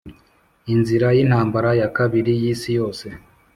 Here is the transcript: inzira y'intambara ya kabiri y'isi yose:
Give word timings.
inzira 0.73 1.07
y'intambara 1.15 1.69
ya 1.81 1.89
kabiri 1.97 2.31
y'isi 2.41 2.69
yose: 2.77 3.05